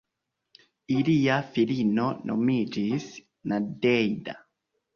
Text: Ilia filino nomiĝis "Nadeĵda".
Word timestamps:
Ilia 0.99 1.35
filino 1.57 2.07
nomiĝis 2.31 3.07
"Nadeĵda". 3.55 4.39